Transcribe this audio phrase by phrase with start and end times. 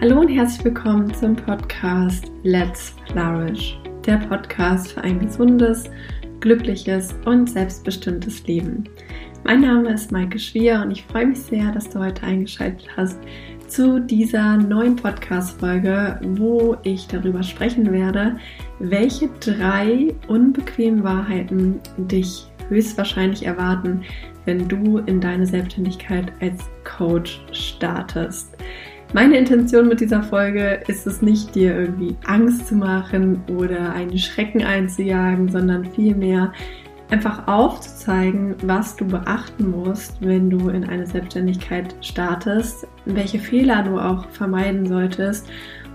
[0.00, 3.76] Hallo und herzlich willkommen zum Podcast Let's Flourish,
[4.06, 5.90] der Podcast für ein gesundes,
[6.38, 8.84] glückliches und selbstbestimmtes Leben.
[9.42, 13.18] Mein Name ist Maike Schwier und ich freue mich sehr, dass du heute eingeschaltet hast
[13.66, 18.36] zu dieser neuen Podcast-Folge, wo ich darüber sprechen werde,
[18.78, 24.02] welche drei unbequemen Wahrheiten dich höchstwahrscheinlich erwarten,
[24.44, 28.56] wenn du in deine Selbstständigkeit als Coach startest.
[29.14, 34.18] Meine Intention mit dieser Folge ist es nicht, dir irgendwie Angst zu machen oder einen
[34.18, 36.52] Schrecken einzujagen, sondern vielmehr
[37.08, 43.98] einfach aufzuzeigen, was du beachten musst, wenn du in eine Selbstständigkeit startest, welche Fehler du
[43.98, 45.48] auch vermeiden solltest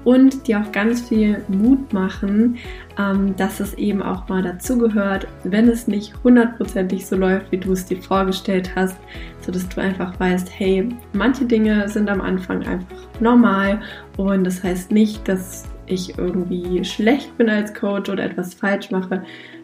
[0.03, 2.57] und dir auch ganz viel Mut machen,
[2.99, 7.71] ähm, dass es eben auch mal dazugehört, wenn es nicht hundertprozentig so läuft, wie du
[7.71, 8.97] es dir vorgestellt hast,
[9.41, 13.81] sodass du einfach weißt, hey, manche Dinge sind am Anfang einfach normal
[14.17, 19.23] und das heißt nicht, dass ich irgendwie schlecht bin als Coach oder etwas falsch mache,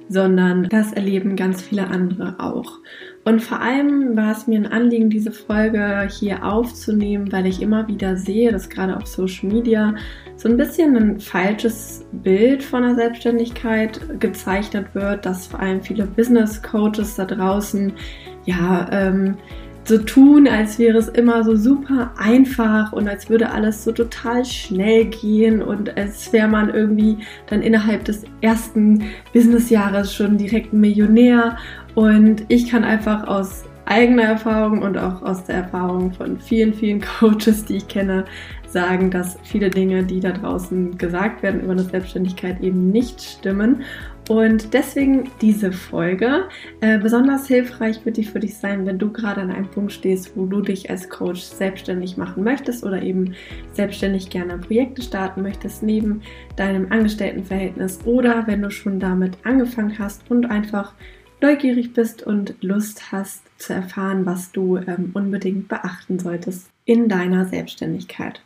[0.09, 2.79] sondern das erleben ganz viele andere auch.
[3.29, 7.87] Und vor allem war es mir ein Anliegen, diese Folge hier aufzunehmen, weil ich immer
[7.87, 9.93] wieder sehe, dass gerade auf Social Media
[10.35, 16.07] so ein bisschen ein falsches Bild von der Selbstständigkeit gezeichnet wird, dass vor allem viele
[16.07, 17.93] Business Coaches da draußen
[18.45, 19.37] ja ähm,
[19.83, 24.45] so tun, als wäre es immer so super einfach und als würde alles so total
[24.45, 31.57] schnell gehen und als wäre man irgendwie dann innerhalb des ersten Businessjahres schon direkt Millionär.
[31.99, 37.01] Und ich kann einfach aus eigener Erfahrung und auch aus der Erfahrung von vielen, vielen
[37.19, 38.23] Coaches, die ich kenne,
[38.69, 43.83] sagen, dass viele Dinge, die da draußen gesagt werden über eine Selbstständigkeit eben nicht stimmen
[44.29, 46.47] und deswegen diese Folge.
[46.79, 50.37] Äh, besonders hilfreich wird die für dich sein, wenn du gerade an einem Punkt stehst,
[50.37, 53.33] wo du dich als Coach selbstständig machen möchtest oder eben
[53.73, 56.21] selbstständig gerne Projekte starten möchtest neben
[56.55, 60.93] deinem Angestelltenverhältnis oder wenn du schon damit angefangen hast und einfach
[61.41, 67.45] neugierig bist und Lust hast zu erfahren, was du ähm, unbedingt beachten solltest in deiner
[67.45, 68.41] Selbstständigkeit.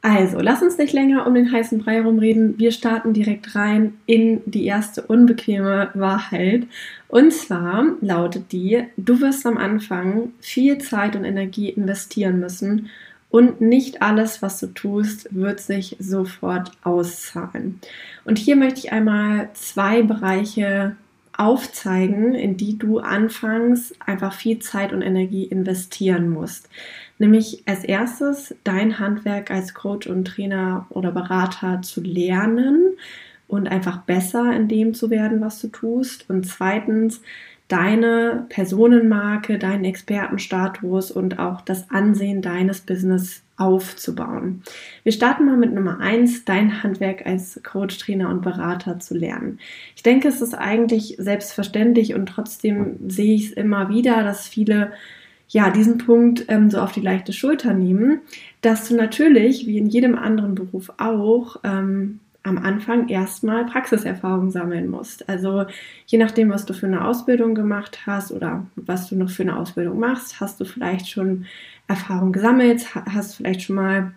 [0.00, 2.56] Also, lass uns nicht länger um den heißen Brei herumreden.
[2.58, 6.68] Wir starten direkt rein in die erste unbequeme Wahrheit.
[7.08, 12.90] Und zwar lautet die, du wirst am Anfang viel Zeit und Energie investieren müssen
[13.30, 17.80] und nicht alles, was du tust, wird sich sofort auszahlen.
[18.24, 20.96] Und hier möchte ich einmal zwei Bereiche
[21.38, 26.68] aufzeigen, in die du anfangs einfach viel Zeit und Energie investieren musst.
[27.18, 32.96] Nämlich als erstes dein Handwerk als Coach und Trainer oder Berater zu lernen
[33.46, 36.28] und einfach besser in dem zu werden, was du tust.
[36.28, 37.22] Und zweitens
[37.68, 44.62] deine Personenmarke, deinen Expertenstatus und auch das Ansehen deines Business aufzubauen.
[45.02, 49.58] Wir starten mal mit Nummer eins: dein Handwerk als Coach, Trainer und Berater zu lernen.
[49.94, 54.92] Ich denke, es ist eigentlich selbstverständlich und trotzdem sehe ich es immer wieder, dass viele
[55.50, 58.20] ja, diesen Punkt ähm, so auf die leichte Schulter nehmen,
[58.60, 64.88] dass du natürlich, wie in jedem anderen Beruf auch, ähm, am Anfang erstmal Praxiserfahrung sammeln
[64.88, 65.28] musst.
[65.28, 65.66] Also
[66.06, 69.56] je nachdem, was du für eine Ausbildung gemacht hast oder was du noch für eine
[69.56, 71.46] Ausbildung machst, hast du vielleicht schon
[71.88, 74.12] Erfahrung gesammelt, hast vielleicht schon mal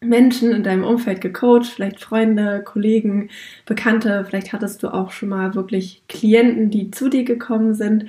[0.00, 3.30] Menschen in deinem Umfeld gecoacht, vielleicht Freunde, Kollegen,
[3.66, 8.06] Bekannte, vielleicht hattest du auch schon mal wirklich Klienten, die zu dir gekommen sind.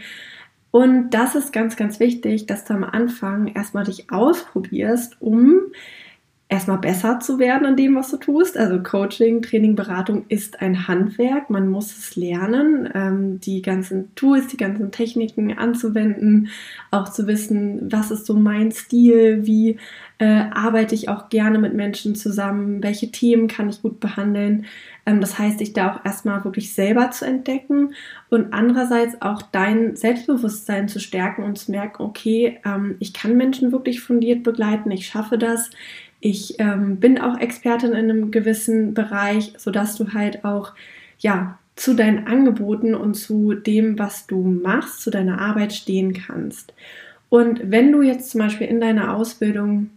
[0.72, 5.62] Und das ist ganz, ganz wichtig, dass du am Anfang erstmal dich ausprobierst, um
[6.50, 8.58] erstmal besser zu werden in dem, was du tust.
[8.58, 11.52] Also Coaching, Training, Beratung ist ein Handwerk.
[11.52, 16.50] Man muss es lernen, ähm, die ganzen Tools, die ganzen Techniken anzuwenden,
[16.90, 19.78] auch zu wissen, was ist so mein Stil, wie
[20.18, 24.66] äh, arbeite ich auch gerne mit Menschen zusammen, welche Themen kann ich gut behandeln.
[25.06, 27.94] Ähm, das heißt, dich da auch erstmal wirklich selber zu entdecken
[28.30, 33.72] und andererseits auch dein Selbstbewusstsein zu stärken und zu merken, okay, ähm, ich kann Menschen
[33.72, 35.70] wirklich fundiert begleiten, ich schaffe das
[36.20, 40.74] ich ähm, bin auch Expertin in einem gewissen Bereich, sodass du halt auch
[41.20, 46.74] ja zu deinen Angeboten und zu dem, was du machst, zu deiner Arbeit stehen kannst.
[47.30, 49.92] Und wenn du jetzt zum Beispiel in deiner Ausbildung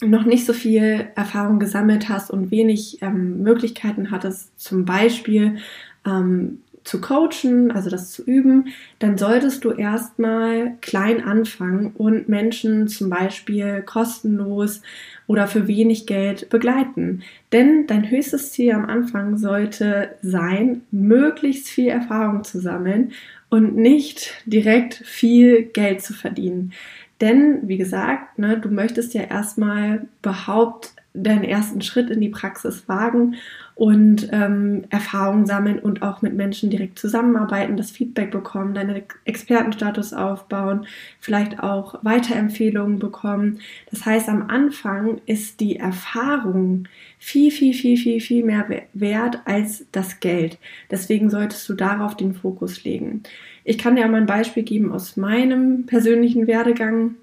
[0.00, 5.58] noch nicht so viel Erfahrung gesammelt hast und wenig ähm, Möglichkeiten hattest, zum Beispiel
[6.04, 8.68] ähm, zu coachen, also das zu üben,
[8.98, 14.82] dann solltest du erstmal klein anfangen und Menschen zum Beispiel kostenlos
[15.26, 17.22] oder für wenig Geld begleiten.
[17.52, 23.12] Denn dein höchstes Ziel am Anfang sollte sein, möglichst viel Erfahrung zu sammeln
[23.48, 26.72] und nicht direkt viel Geld zu verdienen.
[27.20, 32.88] Denn, wie gesagt, ne, du möchtest ja erstmal behaupt deinen ersten Schritt in die Praxis
[32.88, 33.36] wagen
[33.74, 40.12] und ähm, Erfahrungen sammeln und auch mit Menschen direkt zusammenarbeiten, das Feedback bekommen, deinen Expertenstatus
[40.12, 40.86] aufbauen,
[41.20, 43.60] vielleicht auch Weiterempfehlungen bekommen.
[43.90, 46.88] Das heißt, am Anfang ist die Erfahrung
[47.18, 50.58] viel, viel, viel, viel, viel mehr wert als das Geld.
[50.90, 53.22] Deswegen solltest du darauf den Fokus legen.
[53.64, 57.16] Ich kann dir mal ein Beispiel geben aus meinem persönlichen Werdegang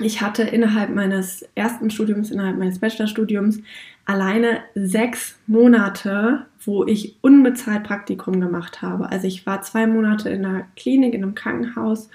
[0.00, 3.60] ich hatte innerhalb meines ersten Studiums, innerhalb meines Bachelorstudiums
[4.04, 9.10] alleine sechs Monate, wo ich unbezahlt Praktikum gemacht habe.
[9.10, 12.10] Also ich war zwei Monate in einer Klinik, in einem Krankenhaus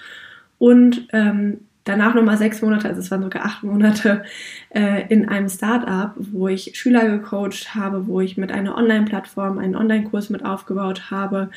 [0.58, 4.24] und ähm, danach nochmal sechs Monate, also es waren sogar acht Monate,
[4.70, 9.76] äh, in einem Startup, wo ich Schüler gecoacht habe, wo ich mit einer Online-Plattform einen
[9.76, 11.50] Online-Kurs mit aufgebaut habe.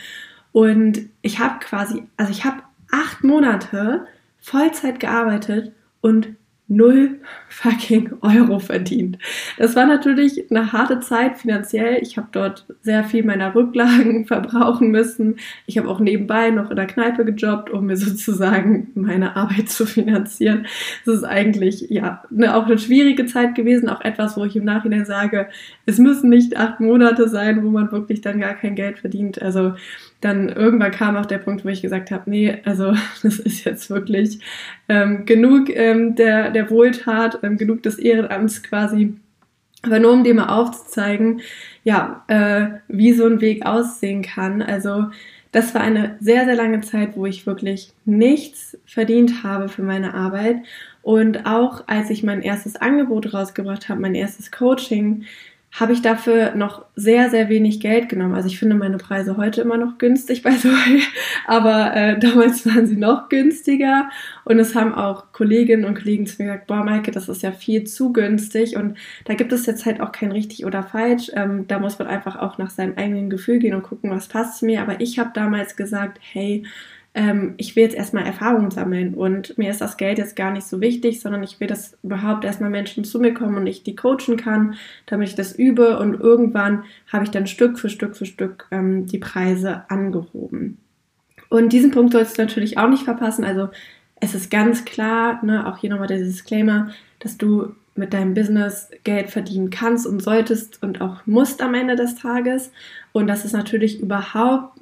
[0.51, 2.57] Und ich habe quasi, also ich habe
[2.91, 4.05] acht Monate
[4.39, 6.35] Vollzeit gearbeitet und
[6.69, 7.19] null
[7.49, 9.17] fucking Euro verdient.
[9.57, 11.97] Das war natürlich eine harte Zeit finanziell.
[12.01, 15.37] Ich habe dort sehr viel meiner Rücklagen verbrauchen müssen.
[15.65, 19.87] Ich habe auch nebenbei noch in der Kneipe gejobbt, um mir sozusagen meine Arbeit zu
[19.87, 20.67] finanzieren.
[21.05, 24.65] Das ist eigentlich ja eine, auch eine schwierige Zeit gewesen, auch etwas, wo ich im
[24.65, 25.49] Nachhinein sage,
[25.87, 29.41] es müssen nicht acht Monate sein, wo man wirklich dann gar kein Geld verdient.
[29.41, 29.73] Also
[30.21, 32.93] dann irgendwann kam auch der Punkt, wo ich gesagt habe, nee, also
[33.23, 34.39] das ist jetzt wirklich
[34.87, 39.15] ähm, genug ähm, der, der Wohltat, ähm, genug des Ehrenamts quasi.
[39.81, 41.41] Aber nur um dir mal aufzuzeigen,
[41.85, 44.61] ja, äh, wie so ein Weg aussehen kann.
[44.61, 45.05] Also
[45.53, 50.13] das war eine sehr, sehr lange Zeit, wo ich wirklich nichts verdient habe für meine
[50.13, 50.57] Arbeit.
[51.01, 55.23] Und auch als ich mein erstes Angebot rausgebracht habe, mein erstes Coaching,
[55.71, 58.33] habe ich dafür noch sehr, sehr wenig Geld genommen.
[58.33, 61.01] Also ich finde meine Preise heute immer noch günstig bei Soy,
[61.45, 64.09] aber äh, damals waren sie noch günstiger.
[64.45, 67.51] Und es haben auch Kolleginnen und Kollegen zu mir gesagt, boah, Maike, das ist ja
[67.51, 68.77] viel zu günstig.
[68.77, 71.31] Und da gibt es jetzt halt auch kein richtig oder falsch.
[71.35, 74.59] Ähm, da muss man einfach auch nach seinem eigenen Gefühl gehen und gucken, was passt
[74.59, 74.81] zu mir.
[74.81, 76.65] Aber ich habe damals gesagt, hey,
[77.15, 80.67] ähm, ich will jetzt erstmal Erfahrungen sammeln und mir ist das Geld jetzt gar nicht
[80.67, 83.95] so wichtig, sondern ich will, dass überhaupt erstmal Menschen zu mir kommen und ich die
[83.95, 84.75] coachen kann,
[85.07, 89.07] damit ich das übe und irgendwann habe ich dann Stück für Stück für Stück ähm,
[89.07, 90.77] die Preise angehoben.
[91.49, 93.43] Und diesen Punkt sollst du natürlich auch nicht verpassen.
[93.43, 93.69] Also
[94.19, 98.89] es ist ganz klar, ne, auch hier nochmal der Disclaimer, dass du mit deinem Business
[99.03, 102.71] Geld verdienen kannst und solltest und auch musst am Ende des Tages.
[103.11, 104.79] Und dass es natürlich überhaupt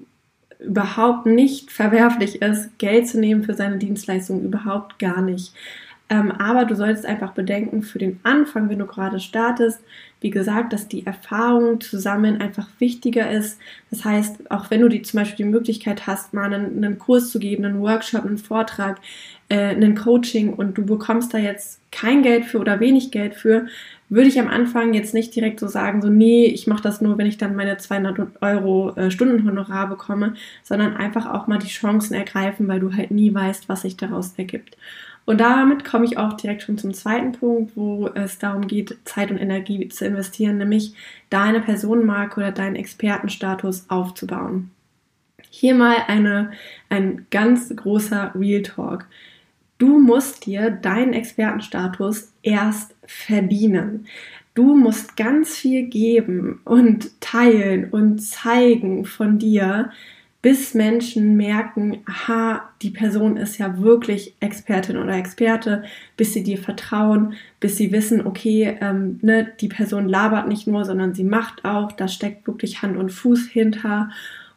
[0.59, 5.53] überhaupt nicht verwerflich ist, Geld zu nehmen für seine Dienstleistung, überhaupt gar nicht.
[6.09, 9.81] Ähm, aber du solltest einfach bedenken, für den Anfang, wenn du gerade startest,
[10.21, 13.59] wie gesagt, dass die Erfahrung zusammen einfach wichtiger ist.
[13.91, 17.29] Das heißt, auch wenn du die zum Beispiel die Möglichkeit hast, mal einen, einen Kurs
[17.29, 18.99] zu geben, einen Workshop, einen Vortrag,
[19.49, 23.67] äh, einen Coaching und du bekommst da jetzt kein Geld für oder wenig Geld für,
[24.09, 27.17] würde ich am Anfang jetzt nicht direkt so sagen, so nee, ich mache das nur,
[27.17, 30.33] wenn ich dann meine 200 Euro äh, Stundenhonorar bekomme,
[30.63, 34.33] sondern einfach auch mal die Chancen ergreifen, weil du halt nie weißt, was sich daraus
[34.37, 34.77] ergibt.
[35.25, 39.29] Und damit komme ich auch direkt schon zum zweiten Punkt, wo es darum geht, Zeit
[39.29, 40.93] und Energie zu investieren, nämlich
[41.29, 44.71] deine Personenmarke oder deinen Expertenstatus aufzubauen.
[45.49, 46.51] Hier mal eine,
[46.87, 49.05] ein ganz großer Real Talk.
[49.77, 54.07] Du musst dir deinen Expertenstatus erst verdienen.
[54.53, 59.91] Du musst ganz viel geben und teilen und zeigen von dir,
[60.41, 65.83] bis Menschen merken, aha, die Person ist ja wirklich Expertin oder Experte,
[66.15, 70.85] bis sie dir vertrauen, bis sie wissen, okay, ähm, ne, die Person labert nicht nur,
[70.85, 74.09] sondern sie macht auch, da steckt wirklich Hand und Fuß hinter.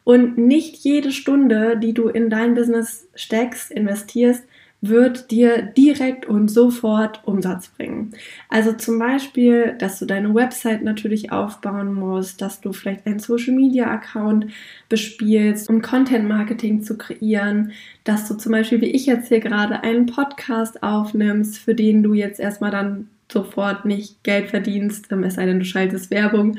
[0.04, 4.44] Und nicht jede Stunde, die du in dein Business steckst, investierst,
[4.82, 8.12] wird dir direkt und sofort Umsatz bringen.
[8.48, 13.54] Also zum Beispiel, dass du deine Website natürlich aufbauen musst, dass du vielleicht einen Social
[13.54, 14.46] Media Account
[14.88, 17.72] bespielst, um Content Marketing zu kreieren,
[18.04, 22.14] dass du zum Beispiel, wie ich jetzt hier gerade, einen Podcast aufnimmst, für den du
[22.14, 26.58] jetzt erstmal dann sofort nicht Geld verdienst, ähm, es sei denn, du schaltest Werbung,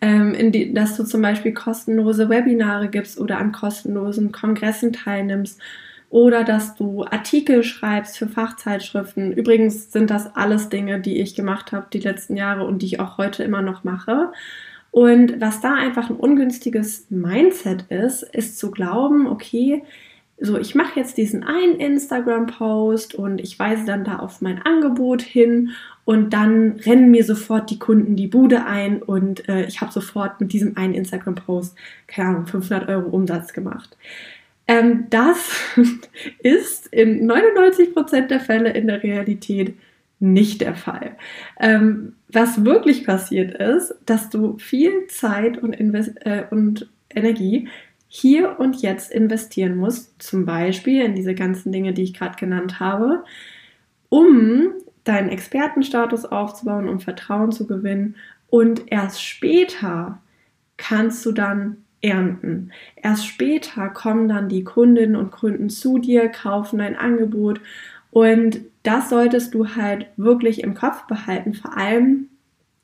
[0.00, 5.60] ähm, die, dass du zum Beispiel kostenlose Webinare gibst oder an kostenlosen Kongressen teilnimmst
[6.12, 9.32] oder dass du Artikel schreibst für Fachzeitschriften.
[9.32, 13.00] Übrigens sind das alles Dinge, die ich gemacht habe die letzten Jahre und die ich
[13.00, 14.30] auch heute immer noch mache.
[14.90, 19.84] Und was da einfach ein ungünstiges Mindset ist, ist zu glauben, okay,
[20.38, 25.22] so, ich mache jetzt diesen einen Instagram-Post und ich weise dann da auf mein Angebot
[25.22, 25.70] hin
[26.04, 30.42] und dann rennen mir sofort die Kunden die Bude ein und äh, ich habe sofort
[30.42, 31.74] mit diesem einen Instagram-Post,
[32.06, 33.96] keine Ahnung, 500 Euro Umsatz gemacht.
[34.66, 35.50] Ähm, das
[36.38, 39.74] ist in 99% der Fälle in der Realität
[40.20, 41.16] nicht der Fall.
[41.58, 47.68] Ähm, was wirklich passiert ist, dass du viel Zeit und, äh, und Energie
[48.06, 52.78] hier und jetzt investieren musst, zum Beispiel in diese ganzen Dinge, die ich gerade genannt
[52.78, 53.24] habe,
[54.10, 58.16] um deinen Expertenstatus aufzubauen, um Vertrauen zu gewinnen
[58.48, 60.20] und erst später
[60.76, 62.72] kannst du dann ernten.
[62.96, 67.60] Erst später kommen dann die Kundinnen und Kunden zu dir, kaufen dein Angebot
[68.10, 72.28] und das solltest du halt wirklich im Kopf behalten, vor allem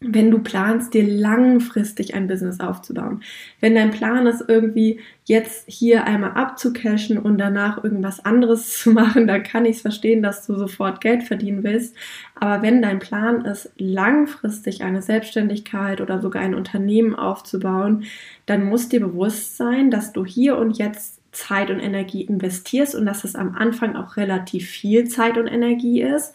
[0.00, 3.22] wenn du planst, dir langfristig ein Business aufzubauen.
[3.60, 9.26] Wenn dein Plan ist, irgendwie jetzt hier einmal abzucashen und danach irgendwas anderes zu machen,
[9.26, 11.96] dann kann ich es verstehen, dass du sofort Geld verdienen willst.
[12.36, 18.04] Aber wenn dein Plan ist, langfristig eine Selbstständigkeit oder sogar ein Unternehmen aufzubauen,
[18.46, 23.04] dann muss dir bewusst sein, dass du hier und jetzt Zeit und Energie investierst und
[23.04, 26.34] dass es am Anfang auch relativ viel Zeit und Energie ist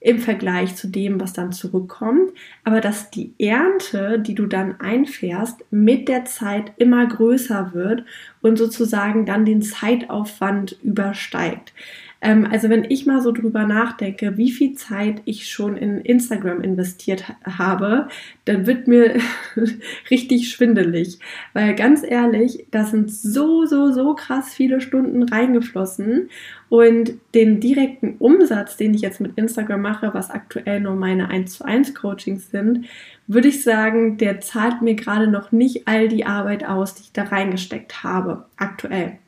[0.00, 2.32] im Vergleich zu dem, was dann zurückkommt,
[2.64, 8.04] aber dass die Ernte, die du dann einfährst, mit der Zeit immer größer wird
[8.40, 11.72] und sozusagen dann den Zeitaufwand übersteigt.
[12.20, 16.62] Ähm, also wenn ich mal so drüber nachdenke, wie viel Zeit ich schon in Instagram
[16.62, 18.08] investiert habe,
[18.44, 19.16] dann wird mir
[20.10, 21.18] richtig schwindelig.
[21.52, 26.28] Weil ganz ehrlich, da sind so, so, so krass viele Stunden reingeflossen.
[26.68, 31.58] Und den direkten Umsatz, den ich jetzt mit Instagram mache, was aktuell nur meine 1
[31.58, 32.86] zu 1 Coachings sind,
[33.26, 37.12] würde ich sagen, der zahlt mir gerade noch nicht all die Arbeit aus, die ich
[37.12, 39.18] da reingesteckt habe, aktuell.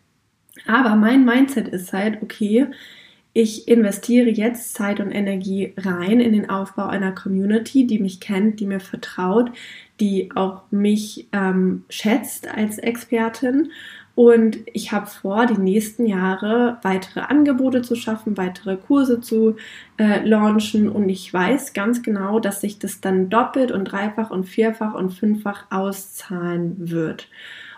[0.67, 2.67] Aber mein Mindset ist halt, okay,
[3.33, 8.59] ich investiere jetzt Zeit und Energie rein in den Aufbau einer Community, die mich kennt,
[8.59, 9.53] die mir vertraut,
[10.01, 13.71] die auch mich ähm, schätzt als Expertin.
[14.21, 19.57] Und ich habe vor, die nächsten Jahre weitere Angebote zu schaffen, weitere Kurse zu
[19.97, 20.91] äh, launchen.
[20.91, 25.15] Und ich weiß ganz genau, dass sich das dann doppelt und dreifach und vierfach und
[25.15, 27.29] fünffach auszahlen wird.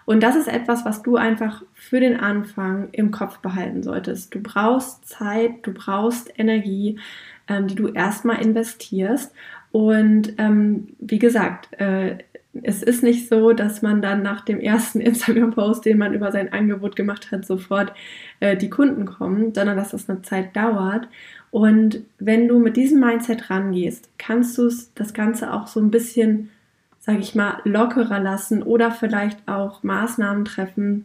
[0.05, 4.35] Und das ist etwas, was du einfach für den Anfang im Kopf behalten solltest.
[4.35, 6.99] Du brauchst Zeit, du brauchst Energie,
[7.47, 9.33] ähm, die du erstmal investierst.
[9.71, 12.19] Und ähm, wie gesagt, äh,
[12.63, 16.53] es ist nicht so, dass man dann nach dem ersten Instagram-Post, den man über sein
[16.53, 17.93] Angebot gemacht hat, sofort
[18.41, 21.09] äh, die Kunden kommen, sondern dass das eine Zeit dauert.
[21.51, 26.51] Und wenn du mit diesem Mindset rangehst, kannst du das Ganze auch so ein bisschen
[27.03, 31.05] sage ich mal, lockerer lassen oder vielleicht auch Maßnahmen treffen,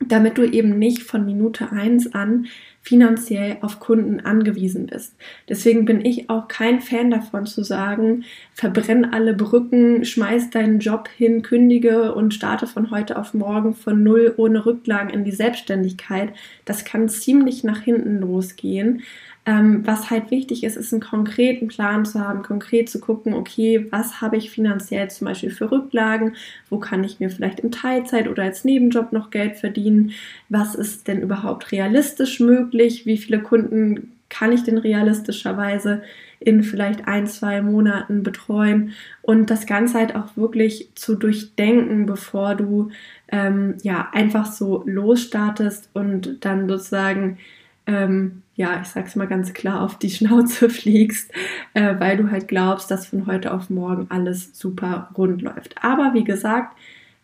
[0.00, 2.46] damit du eben nicht von Minute eins an
[2.84, 5.16] finanziell auf Kunden angewiesen bist.
[5.48, 11.08] Deswegen bin ich auch kein Fan davon zu sagen, verbrenn alle Brücken, schmeiß deinen Job
[11.08, 16.34] hin, kündige und starte von heute auf morgen von null ohne Rücklagen in die Selbstständigkeit.
[16.66, 19.02] Das kann ziemlich nach hinten losgehen.
[19.46, 23.86] Ähm, was halt wichtig ist, ist einen konkreten Plan zu haben, konkret zu gucken, okay,
[23.90, 26.34] was habe ich finanziell zum Beispiel für Rücklagen,
[26.70, 30.12] wo kann ich mir vielleicht in Teilzeit oder als Nebenjob noch Geld verdienen,
[30.48, 32.73] was ist denn überhaupt realistisch möglich,
[33.06, 36.02] wie viele Kunden kann ich denn realistischerweise
[36.40, 42.54] in vielleicht ein, zwei Monaten betreuen und das Ganze halt auch wirklich zu durchdenken, bevor
[42.54, 42.90] du
[43.28, 47.38] ähm, ja einfach so losstartest und dann sozusagen
[47.86, 51.32] ähm, ja, ich sag's mal ganz klar, auf die Schnauze fliegst,
[51.74, 55.82] äh, weil du halt glaubst, dass von heute auf morgen alles super rund läuft.
[55.82, 56.76] Aber wie gesagt,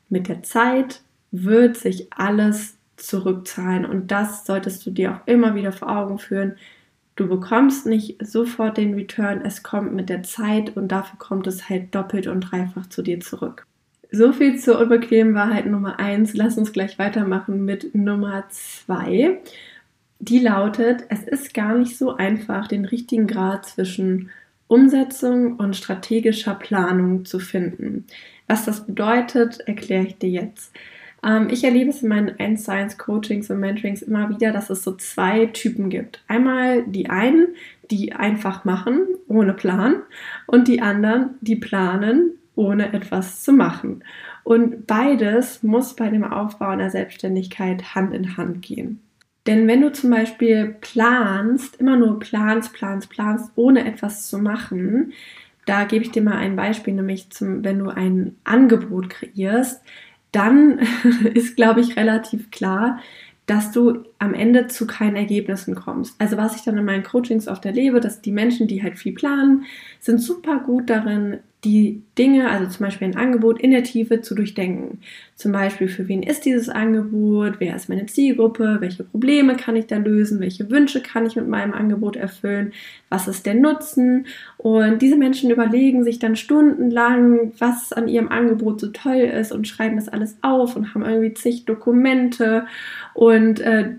[0.09, 5.73] mit der Zeit wird sich alles zurückzahlen und das solltest du dir auch immer wieder
[5.73, 6.57] vor Augen führen.
[7.17, 11.69] Du bekommst nicht sofort den Return, es kommt mit der Zeit und dafür kommt es
[11.69, 13.67] halt doppelt und dreifach zu dir zurück.
[14.13, 16.35] So viel zur unbequemen Wahrheit Nummer eins.
[16.35, 19.39] Lass uns gleich weitermachen mit Nummer zwei
[20.21, 24.31] die lautet, es ist gar nicht so einfach, den richtigen Grad zwischen
[24.69, 28.07] Umsetzung und strategischer Planung zu finden.
[28.47, 30.73] Was das bedeutet, erkläre ich dir jetzt.
[31.25, 34.83] Ähm, ich erlebe es in meinen 1 Science Coachings und Mentorings immer wieder, dass es
[34.83, 36.23] so zwei Typen gibt.
[36.29, 37.49] Einmal die einen,
[37.91, 40.03] die einfach machen, ohne Plan,
[40.47, 44.05] und die anderen, die planen, ohne etwas zu machen.
[44.45, 49.01] Und beides muss bei dem Aufbau einer Selbstständigkeit Hand in Hand gehen.
[49.47, 55.13] Denn wenn du zum Beispiel planst, immer nur planst, planst, planst, ohne etwas zu machen,
[55.67, 59.83] da gebe ich dir mal ein Beispiel, nämlich zum, wenn du ein Angebot kreierst,
[60.33, 60.79] dann
[61.35, 63.01] ist, glaube ich, relativ klar,
[63.47, 66.15] dass du am Ende zu keinen Ergebnissen kommst.
[66.21, 69.13] Also was ich dann in meinen Coachings oft erlebe, dass die Menschen, die halt viel
[69.13, 69.65] planen,
[69.99, 74.35] sind super gut darin, die Dinge, also zum Beispiel ein Angebot in der Tiefe zu
[74.35, 75.01] durchdenken.
[75.35, 77.57] Zum Beispiel, für wen ist dieses Angebot?
[77.59, 78.79] Wer ist meine Zielgruppe?
[78.81, 80.41] Welche Probleme kann ich da lösen?
[80.41, 82.73] Welche Wünsche kann ich mit meinem Angebot erfüllen?
[83.11, 84.27] Was ist der Nutzen?
[84.57, 89.69] Und diese Menschen überlegen sich dann stundenlang, was an ihrem Angebot so toll ist und
[89.69, 92.65] schreiben das alles auf und haben irgendwie zig Dokumente
[93.13, 93.91] und äh,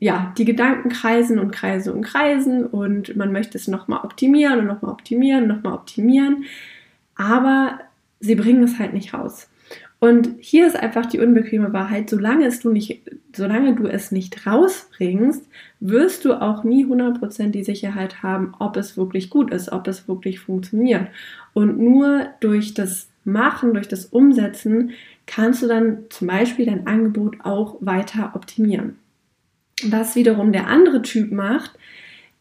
[0.00, 4.66] ja, die Gedanken kreisen und kreisen und kreisen und man möchte es nochmal optimieren und
[4.66, 6.44] nochmal optimieren und nochmal optimieren
[7.18, 7.80] aber
[8.20, 9.50] sie bringen es halt nicht raus.
[10.00, 13.02] Und hier ist einfach die unbequeme Wahrheit, solange, es du, nicht,
[13.34, 15.48] solange du es nicht rausbringst,
[15.80, 20.06] wirst du auch nie 100% die Sicherheit haben, ob es wirklich gut ist, ob es
[20.06, 21.08] wirklich funktioniert.
[21.52, 24.92] Und nur durch das Machen, durch das Umsetzen
[25.26, 28.98] kannst du dann zum Beispiel dein Angebot auch weiter optimieren.
[29.84, 31.72] Was wiederum der andere Typ macht,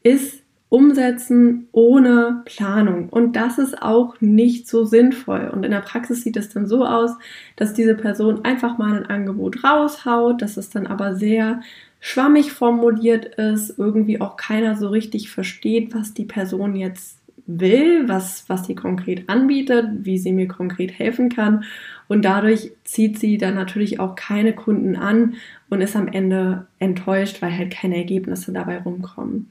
[0.04, 3.10] ist umsetzen ohne Planung.
[3.10, 5.50] Und das ist auch nicht so sinnvoll.
[5.54, 7.12] Und in der Praxis sieht es dann so aus,
[7.56, 11.62] dass diese Person einfach mal ein Angebot raushaut, dass es dann aber sehr
[12.00, 18.48] schwammig formuliert ist, irgendwie auch keiner so richtig versteht, was die Person jetzt will, was,
[18.50, 21.64] was sie konkret anbietet, wie sie mir konkret helfen kann.
[22.10, 25.36] Und dadurch zieht sie dann natürlich auch keine Kunden an
[25.70, 29.48] und ist am Ende enttäuscht, weil halt keine Ergebnisse dabei rumkommen.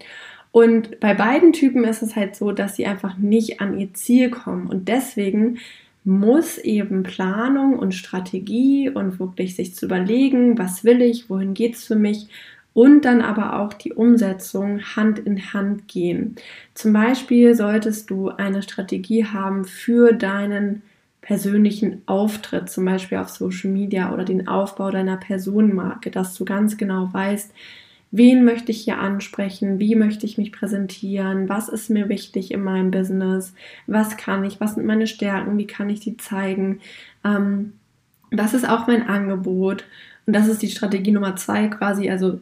[0.56, 4.30] Und bei beiden Typen ist es halt so, dass sie einfach nicht an ihr Ziel
[4.30, 4.68] kommen.
[4.68, 5.58] Und deswegen
[6.02, 11.74] muss eben Planung und Strategie und wirklich sich zu überlegen, was will ich, wohin geht
[11.74, 12.28] es für mich
[12.72, 16.36] und dann aber auch die Umsetzung Hand in Hand gehen.
[16.72, 20.80] Zum Beispiel solltest du eine Strategie haben für deinen
[21.20, 26.78] persönlichen Auftritt, zum Beispiel auf Social Media oder den Aufbau deiner Personenmarke, dass du ganz
[26.78, 27.52] genau weißt,
[28.10, 32.62] wen möchte ich hier ansprechen, wie möchte ich mich präsentieren, was ist mir wichtig in
[32.62, 33.52] meinem Business,
[33.86, 36.80] was kann ich, was sind meine Stärken, wie kann ich die zeigen.
[37.24, 37.72] Ähm,
[38.30, 39.84] das ist auch mein Angebot.
[40.26, 42.10] Und das ist die Strategie Nummer zwei quasi.
[42.10, 42.40] Also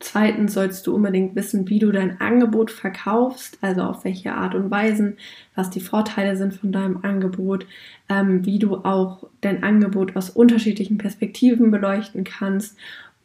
[0.00, 4.70] zweitens sollst du unbedingt wissen, wie du dein Angebot verkaufst, also auf welche Art und
[4.70, 5.16] Weisen,
[5.54, 7.66] was die Vorteile sind von deinem Angebot,
[8.08, 12.76] ähm, wie du auch dein Angebot aus unterschiedlichen Perspektiven beleuchten kannst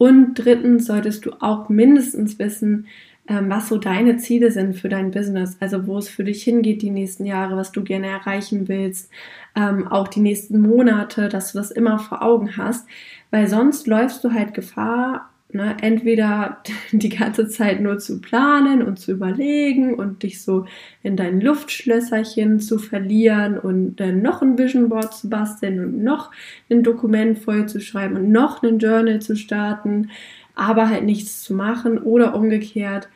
[0.01, 2.87] und drittens solltest du auch mindestens wissen,
[3.27, 6.81] ähm, was so deine Ziele sind für dein Business, also wo es für dich hingeht
[6.81, 9.11] die nächsten Jahre, was du gerne erreichen willst,
[9.55, 12.87] ähm, auch die nächsten Monate, dass du das immer vor Augen hast,
[13.29, 18.99] weil sonst läufst du halt Gefahr, Ne, entweder die ganze Zeit nur zu planen und
[18.99, 20.65] zu überlegen und dich so
[21.03, 26.31] in dein Luftschlösserchen zu verlieren und dann noch ein Vision Board zu basteln und noch
[26.69, 30.09] ein Dokument voll zu schreiben und noch ein Journal zu starten,
[30.55, 33.09] aber halt nichts zu machen oder umgekehrt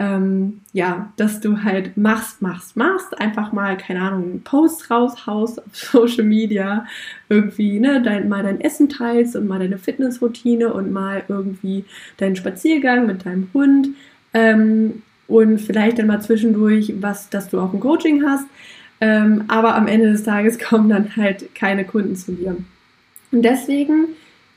[0.00, 5.58] ähm, ja, dass du halt machst, machst, machst, einfach mal, keine Ahnung, einen Post raushaust
[5.58, 6.86] auf Social Media,
[7.28, 11.84] irgendwie, ne, dein, mal dein Essen teilst und mal deine Fitnessroutine und mal irgendwie
[12.16, 13.88] deinen Spaziergang mit deinem Hund
[14.34, 18.46] ähm, und vielleicht dann mal zwischendurch was, dass du auch ein Coaching hast,
[19.00, 22.56] ähm, aber am Ende des Tages kommen dann halt keine Kunden zu dir.
[23.32, 24.06] Und deswegen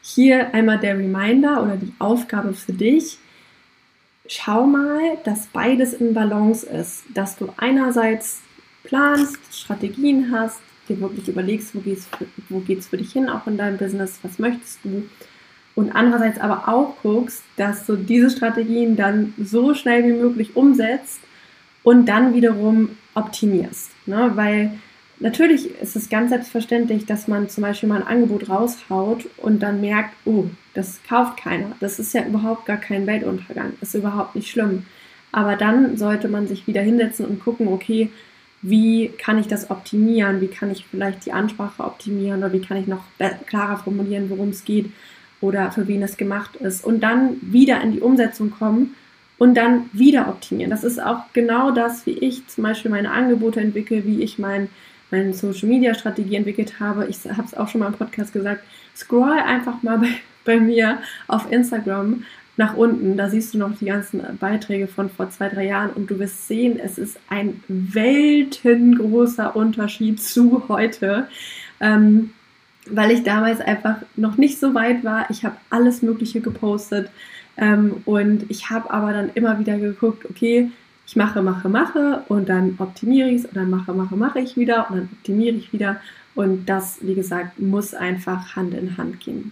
[0.04, 3.18] hier einmal der Reminder oder die Aufgabe für dich,
[4.32, 8.42] schau mal, dass beides in Balance ist, dass du einerseits
[8.84, 12.08] planst, Strategien hast, dir wirklich überlegst, wo geht's
[12.50, 15.04] wo geht's für dich hin, auch in deinem Business, was möchtest du
[15.76, 21.20] und andererseits aber auch guckst, dass du diese Strategien dann so schnell wie möglich umsetzt
[21.84, 24.32] und dann wiederum optimierst, ne?
[24.36, 24.72] weil
[25.22, 29.80] Natürlich ist es ganz selbstverständlich, dass man zum Beispiel mal ein Angebot raushaut und dann
[29.80, 31.76] merkt, oh, das kauft keiner.
[31.80, 33.74] Das ist ja überhaupt gar kein Weltuntergang.
[33.82, 34.86] Ist überhaupt nicht schlimm.
[35.32, 38.10] Aber dann sollte man sich wieder hinsetzen und gucken, okay,
[38.62, 40.42] wie kann ich das optimieren?
[40.42, 43.04] Wie kann ich vielleicht die Ansprache optimieren oder wie kann ich noch
[43.48, 44.92] klarer formulieren, worum es geht
[45.40, 46.84] oder für wen es gemacht ist?
[46.84, 48.96] Und dann wieder in die Umsetzung kommen
[49.38, 50.70] und dann wieder optimieren.
[50.70, 54.70] Das ist auch genau das, wie ich zum Beispiel meine Angebote entwickle, wie ich mein
[55.12, 57.06] meine Social Media Strategie entwickelt habe.
[57.08, 58.64] Ich habe es auch schon mal im Podcast gesagt.
[58.96, 60.08] Scroll einfach mal bei,
[60.46, 62.24] bei mir auf Instagram
[62.58, 63.18] nach unten.
[63.18, 66.48] Da siehst du noch die ganzen Beiträge von vor zwei, drei Jahren und du wirst
[66.48, 71.28] sehen, es ist ein weltengroßer Unterschied zu heute.
[71.80, 72.32] Ähm,
[72.90, 75.30] weil ich damals einfach noch nicht so weit war.
[75.30, 77.10] Ich habe alles Mögliche gepostet
[77.58, 80.72] ähm, und ich habe aber dann immer wieder geguckt, okay,
[81.06, 84.56] ich mache, mache, mache und dann optimiere ich es und dann mache, mache, mache ich
[84.56, 85.98] wieder und dann optimiere ich wieder.
[86.34, 89.52] Und das, wie gesagt, muss einfach Hand in Hand gehen.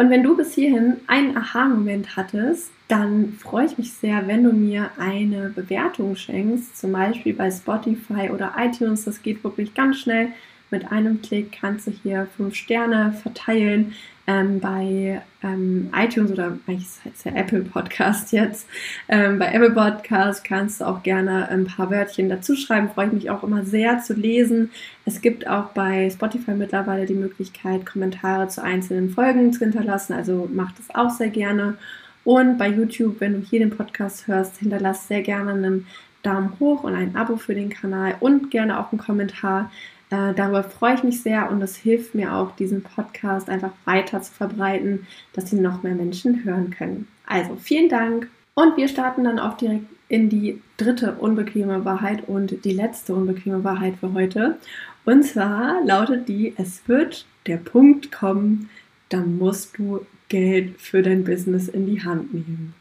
[0.00, 4.50] Und wenn du bis hierhin einen Aha-Moment hattest, dann freue ich mich sehr, wenn du
[4.50, 9.04] mir eine Bewertung schenkst, zum Beispiel bei Spotify oder iTunes.
[9.04, 10.28] Das geht wirklich ganz schnell.
[10.70, 13.94] Mit einem Klick kannst du hier fünf Sterne verteilen.
[14.26, 18.68] Ähm, bei ähm, iTunes oder eigentlich heißt ja Apple Podcast jetzt.
[19.08, 22.90] Ähm, bei Apple Podcast kannst du auch gerne ein paar Wörtchen dazu schreiben.
[22.90, 24.70] Freue ich mich auch immer sehr zu lesen.
[25.04, 30.12] Es gibt auch bei Spotify mittlerweile die Möglichkeit, Kommentare zu einzelnen Folgen zu hinterlassen.
[30.12, 31.76] Also mach das auch sehr gerne.
[32.22, 35.86] Und bei YouTube, wenn du hier den Podcast hörst, hinterlass sehr gerne einen
[36.22, 39.72] Daumen hoch und ein Abo für den Kanal und gerne auch einen Kommentar.
[40.10, 44.20] Äh, darüber freue ich mich sehr und es hilft mir auch, diesen Podcast einfach weiter
[44.20, 47.08] zu verbreiten, dass ihn noch mehr Menschen hören können.
[47.26, 52.64] Also vielen Dank und wir starten dann auch direkt in die dritte unbequeme Wahrheit und
[52.64, 54.58] die letzte unbequeme Wahrheit für heute.
[55.04, 58.68] Und zwar lautet die, es wird der Punkt kommen,
[59.08, 62.74] da musst du Geld für dein Business in die Hand nehmen.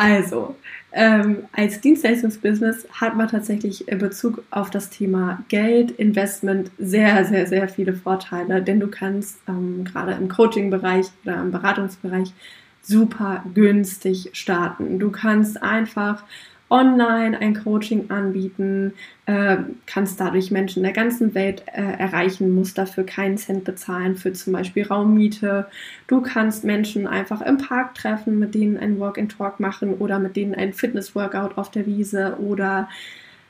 [0.00, 0.56] Also,
[0.92, 7.46] ähm, als Dienstleistungsbusiness hat man tatsächlich in Bezug auf das Thema Geld, Investment sehr, sehr,
[7.46, 12.32] sehr viele Vorteile, denn du kannst ähm, gerade im Coaching-Bereich oder im Beratungsbereich
[12.80, 14.98] super günstig starten.
[14.98, 16.24] Du kannst einfach
[16.70, 18.92] online ein Coaching anbieten,
[19.26, 24.32] äh, kannst dadurch Menschen der ganzen Welt äh, erreichen, musst dafür keinen Cent bezahlen für
[24.32, 25.66] zum Beispiel Raummiete.
[26.06, 30.18] Du kannst Menschen einfach im Park treffen, mit denen ein Walk and Talk machen oder
[30.18, 32.88] mit denen ein Fitness-Workout auf der Wiese oder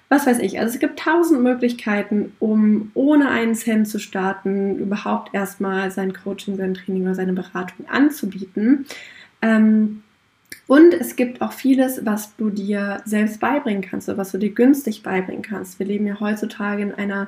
[0.09, 0.59] was weiß ich.
[0.59, 6.57] Also es gibt tausend Möglichkeiten, um ohne einen Cent zu starten, überhaupt erstmal sein Coaching,
[6.57, 8.87] sein Training oder seine Beratung anzubieten.
[9.41, 10.03] Ähm,
[10.71, 14.51] und es gibt auch vieles, was du dir selbst beibringen kannst oder was du dir
[14.51, 15.81] günstig beibringen kannst.
[15.81, 17.27] Wir leben ja heutzutage in einer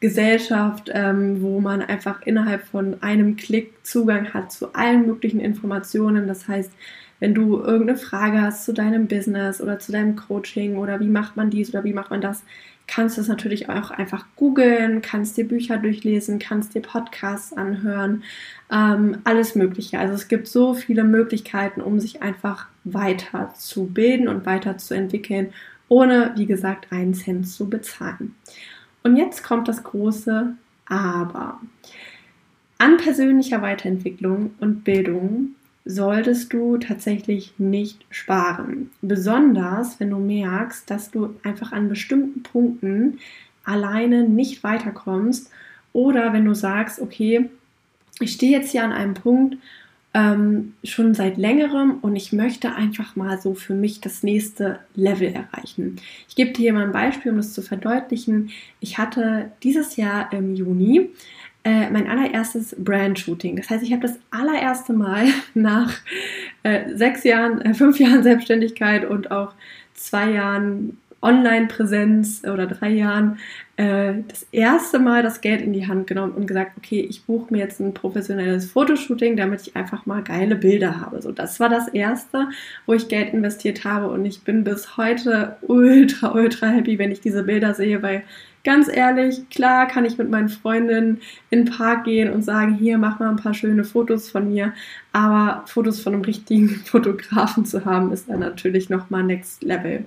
[0.00, 6.26] Gesellschaft, ähm, wo man einfach innerhalb von einem Klick Zugang hat zu allen möglichen Informationen.
[6.26, 6.72] Das heißt,
[7.20, 11.36] wenn du irgendeine Frage hast zu deinem Business oder zu deinem Coaching oder wie macht
[11.36, 12.42] man dies oder wie macht man das,
[12.86, 18.22] kannst du es natürlich auch einfach googeln, kannst dir Bücher durchlesen, kannst dir Podcasts anhören,
[18.70, 19.98] ähm, alles Mögliche.
[19.98, 24.94] Also es gibt so viele Möglichkeiten, um sich einfach weiter zu bilden und weiter zu
[24.94, 25.52] entwickeln,
[25.88, 28.34] ohne, wie gesagt, einen Cent zu bezahlen.
[29.02, 30.54] Und jetzt kommt das große
[30.86, 31.60] Aber.
[32.78, 38.90] An persönlicher Weiterentwicklung und Bildung solltest du tatsächlich nicht sparen.
[39.00, 43.18] Besonders, wenn du merkst, dass du einfach an bestimmten Punkten
[43.64, 45.50] alleine nicht weiterkommst
[45.92, 47.48] oder wenn du sagst, okay,
[48.20, 49.56] ich stehe jetzt hier an einem Punkt
[50.14, 55.28] ähm, schon seit längerem und ich möchte einfach mal so für mich das nächste Level
[55.28, 55.96] erreichen.
[56.28, 58.50] Ich gebe dir hier mal ein Beispiel, um das zu verdeutlichen.
[58.80, 61.10] Ich hatte dieses Jahr im Juni
[61.64, 63.56] äh, mein allererstes Brand-Shooting.
[63.56, 65.92] Das heißt, ich habe das allererste Mal nach
[66.62, 69.54] äh, sechs Jahren, äh, fünf Jahren Selbstständigkeit und auch
[69.94, 73.38] zwei Jahren Online-Präsenz oder drei Jahren
[73.76, 77.52] äh, das erste Mal das Geld in die Hand genommen und gesagt, okay, ich buche
[77.52, 81.22] mir jetzt ein professionelles Fotoshooting, damit ich einfach mal geile Bilder habe.
[81.22, 82.48] So, das war das erste,
[82.86, 87.20] wo ich Geld investiert habe und ich bin bis heute ultra, ultra happy, wenn ich
[87.20, 88.24] diese Bilder sehe, weil
[88.64, 91.20] ganz ehrlich, klar kann ich mit meinen Freundinnen
[91.50, 94.72] in den Park gehen und sagen, hier, mach mal ein paar schöne Fotos von mir.
[95.12, 100.04] Aber Fotos von einem richtigen Fotografen zu haben, ist dann natürlich nochmal next level.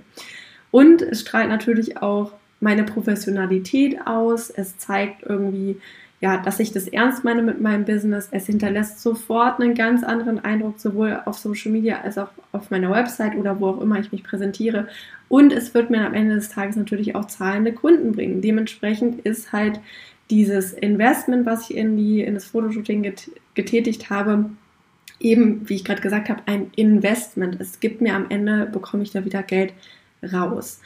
[0.70, 4.50] Und es strahlt natürlich auch meine Professionalität aus.
[4.50, 5.80] Es zeigt irgendwie,
[6.20, 8.28] ja, dass ich das ernst meine mit meinem Business.
[8.30, 12.90] Es hinterlässt sofort einen ganz anderen Eindruck, sowohl auf Social Media als auch auf meiner
[12.90, 14.88] Website oder wo auch immer ich mich präsentiere.
[15.28, 18.40] Und es wird mir am Ende des Tages natürlich auch zahlende Kunden bringen.
[18.40, 19.80] Dementsprechend ist halt
[20.30, 24.46] dieses Investment, was ich in, die, in das Fotoshooting get, getätigt habe,
[25.20, 27.60] eben, wie ich gerade gesagt habe, ein Investment.
[27.60, 29.72] Es gibt mir am Ende, bekomme ich da wieder Geld
[30.32, 30.80] raus.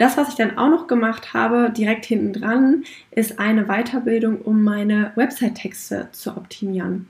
[0.00, 4.64] Das, was ich dann auch noch gemacht habe, direkt hinten dran, ist eine Weiterbildung, um
[4.64, 7.06] meine Website-Texte zu optimieren.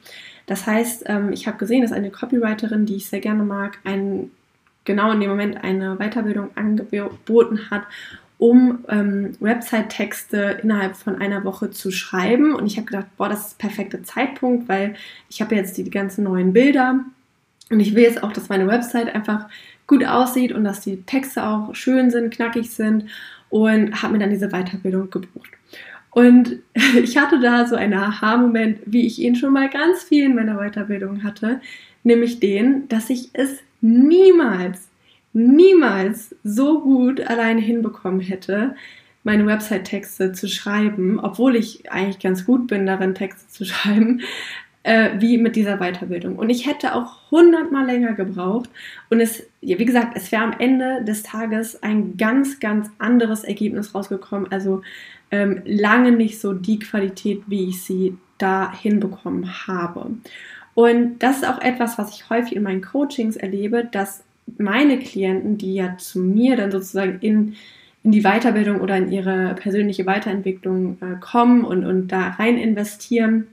[0.47, 4.33] Das heißt, ähm, ich habe gesehen, dass eine Copywriterin, die ich sehr gerne mag, einen,
[4.85, 7.85] genau in dem Moment eine Weiterbildung angeboten hat,
[8.39, 12.57] um ähm, Website-Texte innerhalb von einer Woche zu schreiben.
[12.57, 14.97] Und ich habe gedacht, boah, das ist der perfekte Zeitpunkt, weil
[15.29, 17.05] ich habe jetzt die, die ganzen neuen Bilder
[17.71, 19.49] und ich will jetzt auch, dass meine Website einfach
[19.91, 23.07] gut aussieht und dass die Texte auch schön sind, knackig sind
[23.49, 25.51] und habe mir dann diese Weiterbildung gebucht.
[26.11, 26.61] Und
[27.03, 30.59] ich hatte da so einen Aha-Moment, wie ich ihn schon mal ganz viel in meiner
[30.59, 31.61] Weiterbildung hatte,
[32.05, 34.89] nämlich den, dass ich es niemals,
[35.33, 38.77] niemals so gut alleine hinbekommen hätte,
[39.25, 44.23] meine Website-Texte zu schreiben, obwohl ich eigentlich ganz gut bin darin, Texte zu schreiben,
[44.83, 46.37] äh, wie mit dieser Weiterbildung.
[46.37, 48.71] Und ich hätte auch hundertmal länger gebraucht.
[49.11, 53.95] Und es, wie gesagt, es wäre am Ende des Tages ein ganz, ganz anderes Ergebnis
[53.95, 54.51] rausgekommen.
[54.51, 54.83] Also
[55.31, 60.13] ähm, lange nicht so die Qualität, wie ich sie da hinbekommen habe.
[60.75, 64.25] Und das ist auch etwas, was ich häufig in meinen Coachings erlebe, dass
[64.59, 67.55] meine Klienten, die ja zu mir dann sozusagen in,
[68.03, 73.47] in die Weiterbildung oder in ihre persönliche Weiterentwicklung äh, kommen und, und da rein investieren,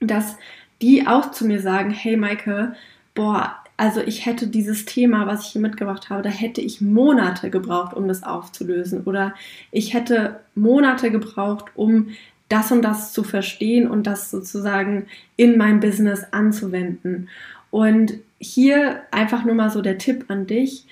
[0.00, 0.36] dass
[0.82, 2.74] die auch zu mir sagen, hey Maike,
[3.14, 7.48] boah, also ich hätte dieses Thema, was ich hier mitgebracht habe, da hätte ich Monate
[7.48, 9.04] gebraucht, um das aufzulösen.
[9.04, 9.34] Oder
[9.70, 12.08] ich hätte Monate gebraucht, um
[12.48, 17.28] das und das zu verstehen und das sozusagen in mein Business anzuwenden.
[17.70, 20.86] Und hier einfach nur mal so der Tipp an dich,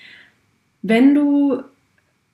[0.81, 1.63] wenn du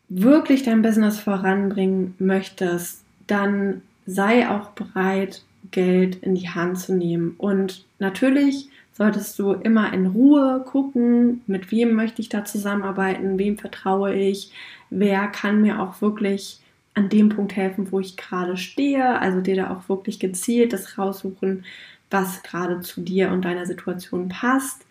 [0.10, 7.36] wirklich dein Business voranbringen möchtest, dann sei auch bereit, Geld in die Hand zu nehmen.
[7.38, 13.58] Und natürlich solltest du immer in Ruhe gucken, mit wem möchte ich da zusammenarbeiten, wem
[13.58, 14.52] vertraue ich,
[14.90, 16.60] wer kann mir auch wirklich
[16.94, 20.98] an dem Punkt helfen, wo ich gerade stehe, also dir da auch wirklich gezielt das
[20.98, 21.66] raussuchen,
[22.12, 24.86] was gerade zu dir und deiner Situation passt.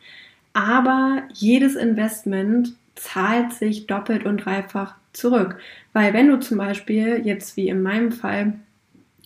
[0.52, 5.58] Aber jedes Investment zahlt sich doppelt und dreifach zurück.
[5.92, 8.54] Weil wenn du zum Beispiel jetzt wie in meinem Fall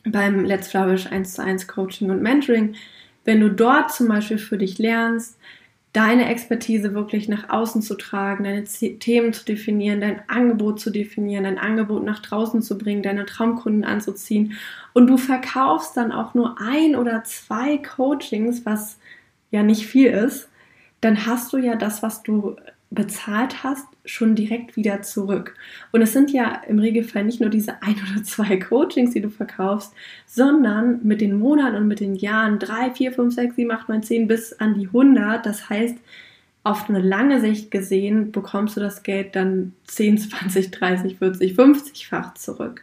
[0.06, 2.74] beim Let's Flourish 1 zu 1 Coaching und Mentoring,
[3.24, 5.36] wenn du dort zum Beispiel für dich lernst,
[5.92, 11.44] deine Expertise wirklich nach außen zu tragen, deine Themen zu definieren, dein Angebot zu definieren,
[11.44, 14.52] dein Angebot nach draußen zu bringen, deine Traumkunden anzuziehen
[14.92, 18.98] und du verkaufst dann auch nur ein oder zwei Coachings, was
[19.50, 20.50] ja nicht viel ist,
[21.00, 22.56] dann hast du ja das, was du
[22.90, 25.54] bezahlt hast, schon direkt wieder zurück.
[25.92, 29.30] Und es sind ja im Regelfall nicht nur diese ein oder zwei Coachings, die du
[29.30, 29.92] verkaufst,
[30.26, 34.02] sondern mit den Monaten und mit den Jahren drei, vier, fünf, sechs, sieben, acht, neun,
[34.02, 35.44] zehn bis an die 100.
[35.44, 35.96] Das heißt,
[36.62, 42.34] auf eine lange Sicht gesehen bekommst du das Geld dann 10, 20, 30, 40, 50-fach
[42.34, 42.82] zurück.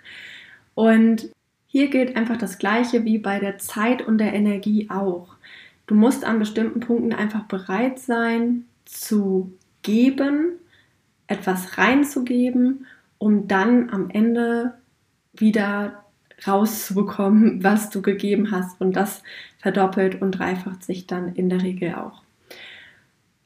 [0.75, 1.29] Und
[1.67, 5.35] hier gilt einfach das Gleiche wie bei der Zeit und der Energie auch.
[5.87, 9.51] Du musst an bestimmten Punkten einfach bereit sein zu
[9.83, 10.53] geben,
[11.27, 14.73] etwas reinzugeben, um dann am Ende
[15.33, 16.03] wieder
[16.45, 18.81] rauszubekommen, was du gegeben hast.
[18.81, 19.23] Und das
[19.59, 22.21] verdoppelt und dreifacht sich dann in der Regel auch.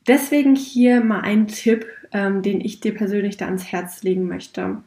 [0.08, 4.78] Deswegen hier mal ein Tipp, ähm, den ich dir persönlich da ans Herz legen möchte.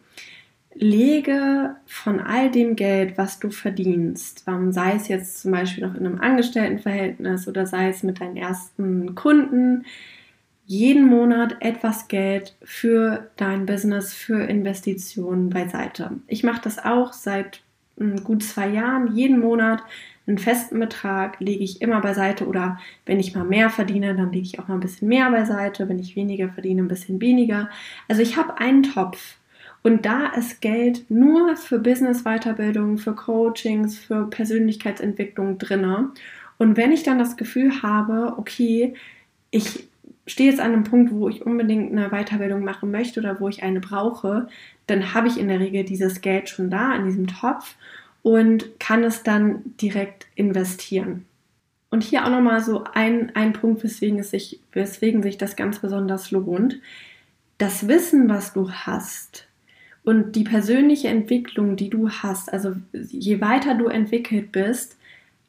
[0.74, 5.94] Lege von all dem Geld, was du verdienst, ähm, sei es jetzt zum Beispiel noch
[5.94, 9.84] in einem Angestelltenverhältnis oder sei es mit deinen ersten Kunden,
[10.70, 16.12] jeden Monat etwas Geld für dein Business, für Investitionen beiseite.
[16.28, 17.62] Ich mache das auch seit
[17.98, 19.16] hm, gut zwei Jahren.
[19.16, 19.82] Jeden Monat
[20.28, 24.46] einen festen Betrag lege ich immer beiseite oder wenn ich mal mehr verdiene, dann lege
[24.46, 25.88] ich auch mal ein bisschen mehr beiseite.
[25.88, 27.68] Wenn ich weniger verdiene, ein bisschen weniger.
[28.06, 29.38] Also ich habe einen Topf.
[29.82, 36.12] Und da ist Geld nur für Business-Weiterbildung, für Coachings, für Persönlichkeitsentwicklung drinne.
[36.58, 38.94] Und wenn ich dann das Gefühl habe, okay,
[39.50, 39.89] ich
[40.30, 43.62] stehe jetzt an einem Punkt, wo ich unbedingt eine Weiterbildung machen möchte oder wo ich
[43.62, 44.48] eine brauche,
[44.86, 47.76] dann habe ich in der Regel dieses Geld schon da in diesem Topf
[48.22, 51.26] und kann es dann direkt investieren.
[51.90, 55.80] Und hier auch nochmal so ein, ein Punkt, weswegen, es sich, weswegen sich das ganz
[55.80, 56.80] besonders lohnt.
[57.58, 59.48] Das Wissen, was du hast
[60.04, 64.96] und die persönliche Entwicklung, die du hast, also je weiter du entwickelt bist,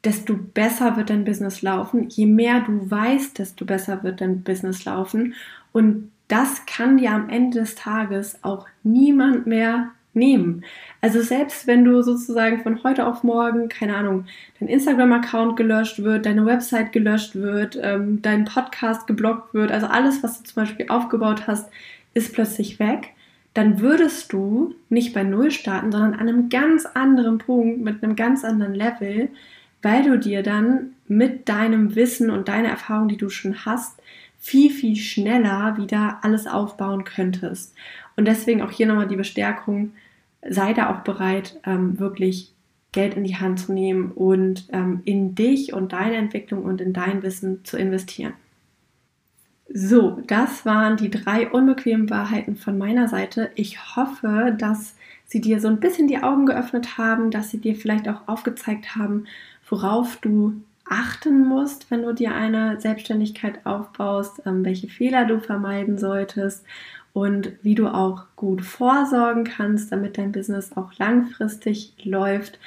[0.04, 2.08] desto besser wird dein Business laufen.
[2.08, 5.34] Je mehr du weißt, desto besser wird dein Business laufen.
[5.72, 10.64] Und das kann dir am Ende des Tages auch niemand mehr nehmen.
[11.00, 14.26] Also selbst wenn du sozusagen von heute auf morgen, keine Ahnung,
[14.60, 20.22] dein Instagram-Account gelöscht wird, deine Website gelöscht wird, ähm, dein Podcast geblockt wird, also alles,
[20.22, 21.70] was du zum Beispiel aufgebaut hast,
[22.14, 23.10] ist plötzlich weg,
[23.54, 28.16] dann würdest du nicht bei Null starten, sondern an einem ganz anderen Punkt, mit einem
[28.16, 29.28] ganz anderen Level,
[29.82, 34.00] weil du dir dann mit deinem Wissen und deiner Erfahrung, die du schon hast,
[34.38, 37.74] viel, viel schneller wieder alles aufbauen könntest.
[38.16, 39.92] Und deswegen auch hier nochmal die Bestärkung,
[40.48, 42.52] sei da auch bereit, ähm, wirklich
[42.92, 46.92] Geld in die Hand zu nehmen und ähm, in dich und deine Entwicklung und in
[46.92, 48.34] dein Wissen zu investieren.
[49.72, 53.50] So, das waren die drei unbequemen Wahrheiten von meiner Seite.
[53.54, 57.74] Ich hoffe, dass sie dir so ein bisschen die Augen geöffnet haben, dass sie dir
[57.74, 59.24] vielleicht auch aufgezeigt haben,
[59.72, 65.96] worauf du achten musst, wenn du dir eine Selbstständigkeit aufbaust, ähm, welche Fehler du vermeiden
[65.96, 66.66] solltest
[67.14, 72.58] und wie du auch gut vorsorgen kannst, damit dein Business auch langfristig läuft.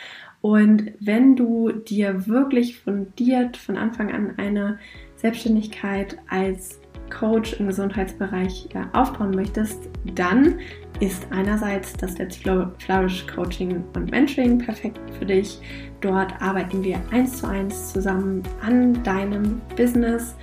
[0.41, 4.79] Und wenn du dir wirklich fundiert von Anfang an eine
[5.15, 6.79] Selbstständigkeit als
[7.11, 10.59] Coach im Gesundheitsbereich ja, aufbauen möchtest, dann
[10.99, 15.59] ist einerseits das Let's Flourish Coaching und Mentoring perfekt für dich.
[16.01, 20.35] Dort arbeiten wir eins zu eins zusammen an deinem Business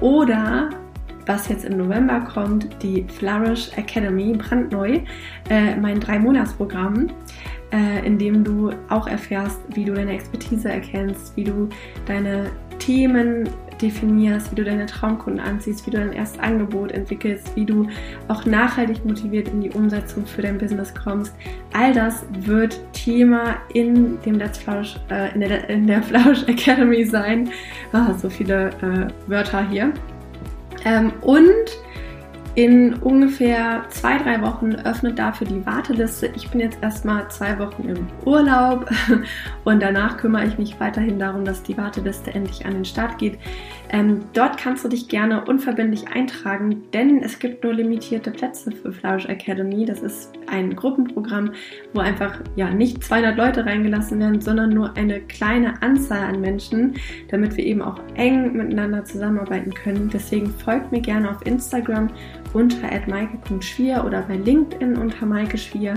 [0.00, 0.70] oder
[1.26, 5.00] was jetzt im November kommt, die Flourish Academy, brandneu,
[5.50, 7.08] äh, mein Drei-Monats-Programm,
[7.72, 11.68] äh, in dem du auch erfährst, wie du deine Expertise erkennst, wie du
[12.06, 13.48] deine Themen
[13.80, 17.88] definierst, wie du deine Traumkunden anziehst, wie du dein erstes Angebot entwickelst, wie du
[18.28, 21.34] auch nachhaltig motiviert in die Umsetzung für dein Business kommst.
[21.72, 27.04] All das wird Thema in dem Let's Flausch, äh, in, der, in der Flausch Academy
[27.04, 27.50] sein.
[27.92, 29.92] Ah, so viele äh, Wörter hier.
[30.84, 31.42] Ähm, und
[32.56, 36.30] in ungefähr zwei, drei Wochen öffnet dafür die Warteliste.
[36.34, 38.90] Ich bin jetzt erstmal zwei Wochen im Urlaub
[39.64, 43.38] und danach kümmere ich mich weiterhin darum, dass die Warteliste endlich an den Start geht.
[43.90, 48.92] Ähm, dort kannst du dich gerne unverbindlich eintragen, denn es gibt nur limitierte Plätze für
[48.92, 49.84] Flourish Academy.
[49.84, 51.52] Das ist ein Gruppenprogramm,
[51.94, 56.94] wo einfach ja nicht 200 Leute reingelassen werden, sondern nur eine kleine Anzahl an Menschen,
[57.28, 60.10] damit wir eben auch eng miteinander zusammenarbeiten können.
[60.12, 62.08] Deswegen folgt mir gerne auf Instagram
[62.54, 65.94] unter maike.schwier oder bei LinkedIn unter Maike Schwier,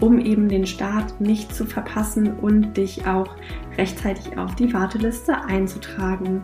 [0.00, 3.36] um eben den Start nicht zu verpassen und dich auch
[3.78, 6.42] rechtzeitig auf die Warteliste einzutragen.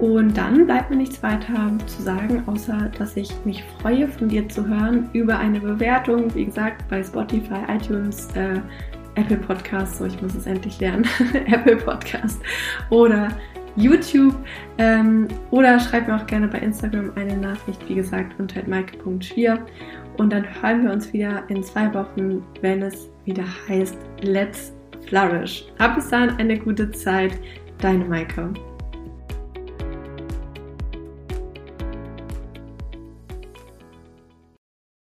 [0.00, 4.48] Und dann bleibt mir nichts weiter zu sagen, außer dass ich mich freue, von dir
[4.48, 8.60] zu hören über eine Bewertung, wie gesagt, bei Spotify, iTunes, äh,
[9.16, 11.06] Apple Podcast, so ich muss es endlich lernen,
[11.46, 12.40] Apple Podcast
[12.88, 13.28] oder
[13.76, 14.34] YouTube.
[14.78, 19.58] Ähm, oder schreib mir auch gerne bei Instagram eine Nachricht, wie gesagt, unter maike.schwier
[20.16, 24.72] und dann hören wir uns wieder in zwei Wochen, wenn es wieder heißt Let's
[25.06, 25.66] Flourish.
[25.78, 27.38] Hab bis dann eine gute Zeit,
[27.78, 28.52] deine Maike.